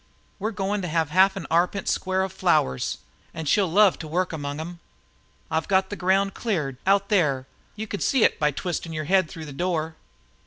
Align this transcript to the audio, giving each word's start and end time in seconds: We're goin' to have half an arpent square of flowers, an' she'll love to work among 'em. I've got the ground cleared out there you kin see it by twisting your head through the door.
We're 0.39 0.49
goin' 0.49 0.81
to 0.81 0.87
have 0.87 1.11
half 1.11 1.35
an 1.35 1.45
arpent 1.51 1.87
square 1.87 2.23
of 2.23 2.33
flowers, 2.33 2.97
an' 3.35 3.45
she'll 3.45 3.71
love 3.71 3.99
to 3.99 4.07
work 4.07 4.33
among 4.33 4.59
'em. 4.59 4.79
I've 5.51 5.67
got 5.67 5.91
the 5.91 5.95
ground 5.95 6.33
cleared 6.33 6.77
out 6.87 7.09
there 7.09 7.45
you 7.75 7.85
kin 7.85 7.99
see 7.99 8.23
it 8.23 8.39
by 8.39 8.49
twisting 8.49 8.93
your 8.93 9.05
head 9.05 9.29
through 9.29 9.45
the 9.45 9.53
door. 9.53 9.95